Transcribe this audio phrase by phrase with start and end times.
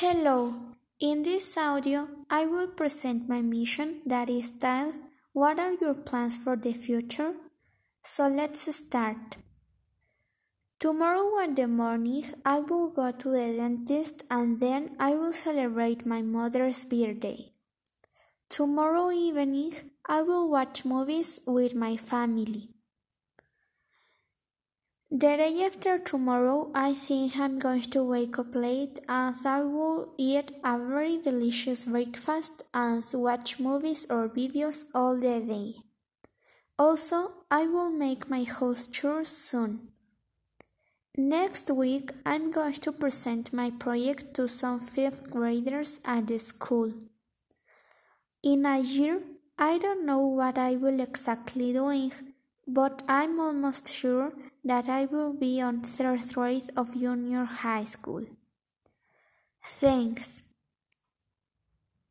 [0.00, 0.54] Hello,
[0.98, 4.50] in this audio I will present my mission that is
[5.34, 7.34] What are your plans for the future?
[8.02, 9.36] So let's start.
[10.78, 16.06] Tomorrow in the morning I will go to the dentist and then I will celebrate
[16.06, 17.52] my mother's birthday.
[18.48, 19.74] Tomorrow evening
[20.08, 22.70] I will watch movies with my family.
[25.12, 30.14] The day after tomorrow, I think I'm going to wake up late and I will
[30.16, 35.74] eat a very delicious breakfast and watch movies or videos all the day.
[36.78, 39.88] Also, I will make my house chores soon.
[41.18, 46.94] Next week, I'm going to present my project to some fifth graders at the school.
[48.44, 49.22] In a year,
[49.58, 52.12] I don't know what I will exactly doing,
[52.64, 54.32] but I'm almost sure
[54.64, 58.26] that I will be on third grade of junior high school.
[59.64, 60.42] Thanks.